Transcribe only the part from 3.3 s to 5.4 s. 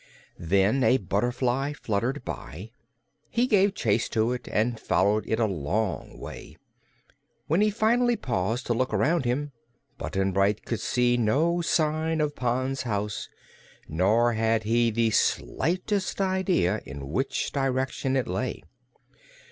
gave chase to it and followed it